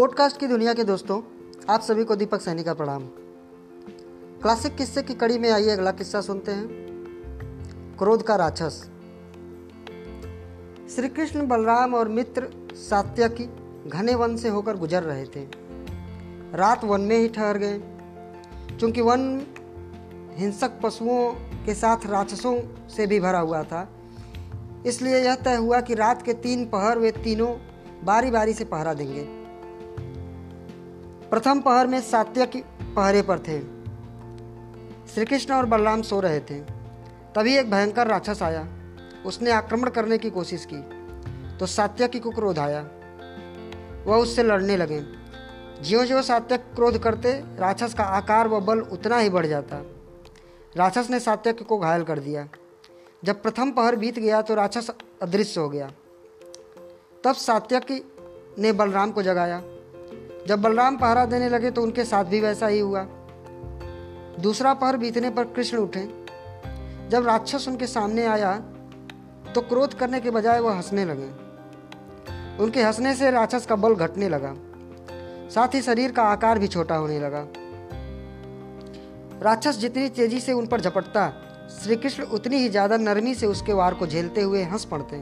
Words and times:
Podcast 0.00 0.36
की 0.36 0.46
दुनिया 0.46 0.74
के 0.74 0.84
दोस्तों, 0.84 1.22
आप 1.68 1.80
सभी 1.80 2.04
को 2.04 2.16
दीपक 2.16 2.40
सैनी 2.40 2.64
का 2.64 2.74
प्रणाम। 2.74 3.04
क्लासिक 4.42 4.76
किस्से 4.76 5.02
की 5.02 5.14
कड़ी 5.14 5.38
में 5.38 5.50
आइए, 5.50 5.70
अगला 5.70 5.90
किस्सा 5.90 6.20
सुनते 6.20 6.52
हैं। 6.52 6.68
क्रोध 7.98 8.22
का 8.22 8.36
राक्षस। 8.36 8.90
श्री 10.94 11.08
कृष्ण 11.08 11.48
बलराम 11.48 11.94
और 11.94 12.08
मित्र 12.08 12.48
सात्यकी 12.72 13.44
घने 13.90 14.14
वन 14.14 14.36
से 14.36 14.48
होकर 14.48 14.76
गुजर 14.76 15.02
रहे 15.02 15.26
थे। 15.26 15.46
रात 16.54 16.84
वन 16.84 17.00
में 17.00 17.18
ही 17.18 17.28
ठहर 17.28 17.58
गए। 17.58 17.78
क्योंकि 18.78 19.00
वन 19.00 19.46
हिंसक 20.34 20.70
पशुओं 20.82 21.32
के 21.66 21.74
साथ 21.74 22.06
राक्षसों 22.06 22.88
से 22.88 23.06
भी 23.06 23.20
भरा 23.20 23.38
हुआ 23.38 23.62
था, 23.62 23.88
इसलिए 24.86 25.16
यह 25.16 25.34
तय 25.34 25.56
हुआ 25.56 25.80
कि 25.80 25.94
रात 25.94 26.22
के 26.22 26.34
तीन 26.34 26.64
पहर 26.64 26.98
वे 26.98 27.10
तीनों 27.10 27.56
बारी 28.04 28.30
बारी 28.30 28.52
से 28.52 28.64
पहरा 28.64 28.94
देंगे। 28.94 29.39
प्रथम 31.30 31.60
पहर 31.60 31.86
में 31.86 32.00
सात्यक 32.00 32.64
पहरे 32.96 33.22
पर 33.22 33.38
थे। 33.38 33.60
श्री 35.14 35.24
कृष्ण 35.24 35.54
और 35.54 35.66
बलराम 35.66 36.02
सो 36.02 36.20
रहे 36.20 36.40
थे। 36.40 36.60
तभी 37.34 37.56
एक 37.56 37.70
भयंकर 37.70 38.06
राक्षस 38.06 38.42
आया। 38.42 38.68
उसने 39.26 39.50
आक्रमण 39.50 39.90
करने 39.90 40.18
की 40.18 40.30
कोशिश 40.30 40.66
की 40.72 41.00
तो 41.58 41.66
सात्यकी 41.66 42.20
को 42.20 42.30
क्रोध 42.30 42.58
आया। 42.58 42.80
वह 44.06 44.16
उससे 44.16 44.42
लड़ने 44.42 44.76
लगे। 44.76 45.00
ज्यो 45.82 46.06
ज्यो 46.06 46.22
सात्यक 46.22 46.60
क्रोध 46.60 47.02
करते, 47.02 47.32
राक्षस 47.32 47.94
का 47.94 48.04
आकार 48.04 48.48
व 48.48 48.60
बल 48.60 48.80
उतना 48.80 49.18
ही 49.18 49.30
बढ़ 49.30 49.46
जाता। 49.46 49.76
राक्षस 50.76 51.10
ने 51.10 51.20
सात्यक 51.20 51.62
को 51.62 51.78
घायल 51.78 52.04
कर 52.04 52.18
दिया। 52.18 52.48
जब 53.24 53.42
प्रथम 53.42 53.70
पहर 53.70 53.96
बीत 53.96 54.18
गया 54.18 54.42
तो 54.42 54.54
राक्षस 54.54 54.90
अदृश्य 55.22 55.60
हो 55.60 55.68
गया। 55.68 55.92
तब 57.24 57.34
सात्यकी 57.34 58.12
ने 58.58 58.72
बलराम 58.72 59.10
को 59.10 59.22
जगाया। 59.22 59.62
जब 60.48 60.60
बलराम 60.62 60.96
पहरा 60.96 61.24
देने 61.26 61.48
लगे 61.48 61.70
तो 61.70 61.82
उनके 61.82 62.04
साथ 62.04 62.24
भी 62.24 62.40
वैसा 62.40 62.66
ही 62.66 62.78
हुआ। 62.78 63.02
दूसरा 64.40 64.72
पहर 64.74 64.96
बीतने 64.96 65.30
पर 65.30 65.44
कृष्ण 65.46 65.78
उठे। 65.78 66.08
जब 67.10 67.26
राक्षस 67.26 67.68
उनके 67.68 67.86
सामने 67.88 68.26
आया 68.28 68.52
तो 69.54 69.60
क्रोध 69.62 69.94
करने 69.94 70.20
के 70.20 70.30
बजाय 70.30 70.60
वह 70.60 70.74
हंसने 70.74 71.04
लगे। 71.04 71.28
उनके 72.64 72.82
हंसने 72.82 73.14
से 73.14 73.30
राक्षस 73.30 73.66
का 73.66 73.76
बल 73.76 73.94
घटने 73.96 74.28
लगा। 74.28 74.54
साथ 75.50 75.74
ही 75.74 75.82
शरीर 75.82 76.12
का 76.12 76.22
आकार 76.24 76.58
भी 76.58 76.68
छोटा 76.68 76.96
होने 76.96 77.18
लगा। 77.20 77.46
राक्षस 79.42 79.78
जितनी 79.78 80.08
तेज़ी 80.10 80.40
से 80.40 80.52
उन 80.52 80.66
पर 80.66 80.80
झपटता 80.80 81.28
श्री 81.72 81.96
कृष्ण 81.96 82.22
उतनी 82.32 82.56
ही 82.56 82.68
ज़्यादा 82.68 82.96
नरमी 82.98 83.34
से 83.34 83.46
उसके 83.46 83.72
वार 83.72 83.94
को 83.94 84.06
झेलते 84.06 84.40
हुए 84.42 84.62
हंस 84.64 84.84
पड़ते। 84.84 85.16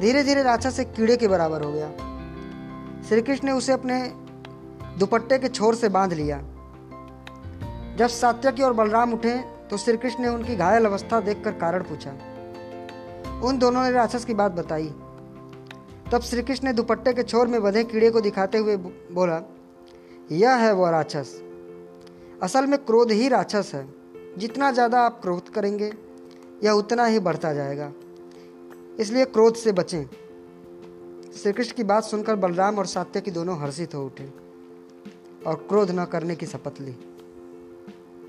धीरे 0.00 0.22
धीरे 0.24 0.42
राक्षस 0.42 0.80
एक 0.80 0.92
कीड़े 0.92 1.16
के 1.16 1.28
बराबर 1.28 1.62
हो 1.62 1.72
गया। 1.72 1.90
श्री 3.12 3.22
कृष्ण 3.22 3.46
ने 3.46 3.52
उसे 3.52 3.72
अपने 3.72 3.96
दुपट्टे 4.98 5.38
के 5.38 5.48
छोर 5.48 5.74
से 5.74 5.88
बाँध 5.88 6.12
लिया। 6.12 6.36
जब 7.96 8.06
सात्यकी 8.06 8.62
और 8.62 8.72
बलराम 8.72 9.12
उठे 9.12 9.36
तो 9.70 9.76
श्री 9.76 9.96
कृष्ण 9.96 10.22
ने 10.22 10.28
उनकी 10.28 10.54
घायल 10.56 10.84
अवस्था 10.84 11.20
देखकर 11.20 11.52
कारण 11.54 11.82
पूछा। 11.82 12.10
उन 13.46 13.58
दोनों 13.58 13.82
ने 13.82 13.90
राक्षस 13.90 14.24
की 14.24 14.34
बात 14.34 14.52
बताई। 14.52 14.88
तब 16.12 16.20
श्री 16.20 16.42
कृष्ण 16.42 16.66
ने 16.66 16.72
दुपट्टे 16.72 17.12
के 17.12 17.22
छोर 17.22 17.46
में 17.46 17.60
बधे 17.62 17.84
कीड़े 17.84 18.10
को 18.10 18.20
दिखाते 18.20 18.58
हुए 18.58 18.76
बोला, 18.76 19.40
यह 20.32 20.54
है 20.56 20.72
वह 20.72 20.90
राक्षस। 20.90 21.36
असल 22.42 22.66
में 22.66 22.78
क्रोध 22.78 23.10
ही 23.10 23.28
राक्षस 23.28 23.74
है। 23.74 23.86
जितना 24.38 24.72
ज़्यादा 24.72 25.00
आप 25.00 25.20
क्रोध 25.22 25.52
करेंगे, 25.54 25.92
यह 26.64 26.70
उतना 26.72 27.04
ही 27.04 27.18
बढ़ता 27.20 27.52
जाएगा। 27.52 27.92
इसलिए 29.00 29.24
क्रोध 29.28 29.54
से 29.56 29.72
बचें। 29.72 30.04
श्री 31.36 31.52
कृष्ण 31.52 31.76
की 31.76 31.84
बात 31.84 32.04
सुनकर 32.04 32.36
बलराम 32.36 32.78
और 32.78 32.86
सात्य 32.86 33.20
की 33.20 33.30
दोनों 33.30 33.60
हर्षित 33.60 33.94
हो 33.94 34.06
उठे 34.06 34.24
और 35.46 35.54
क्रोध 35.68 35.90
न 35.90 36.04
करने 36.04 36.36
की 36.36 36.46
शपथ 36.46 36.80
ली। 36.80 36.92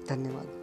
धन्यवाद। 0.10 0.63